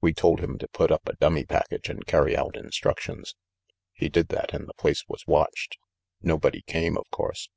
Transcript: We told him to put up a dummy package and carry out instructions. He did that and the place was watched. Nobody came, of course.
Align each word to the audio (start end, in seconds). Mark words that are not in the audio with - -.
We 0.00 0.14
told 0.14 0.40
him 0.40 0.56
to 0.56 0.68
put 0.68 0.90
up 0.90 1.06
a 1.06 1.16
dummy 1.16 1.44
package 1.44 1.90
and 1.90 2.06
carry 2.06 2.34
out 2.34 2.56
instructions. 2.56 3.34
He 3.92 4.08
did 4.08 4.28
that 4.28 4.54
and 4.54 4.66
the 4.66 4.72
place 4.72 5.04
was 5.06 5.26
watched. 5.26 5.76
Nobody 6.22 6.62
came, 6.62 6.96
of 6.96 7.04
course. 7.10 7.50